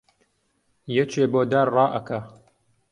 [0.97, 2.19] یەکێ بۆ دار ڕائەکا